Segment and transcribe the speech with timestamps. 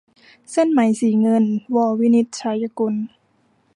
[0.51, 1.43] เส้นไหมสีเงิน-
[1.75, 2.95] ว วินิจฉัยกุล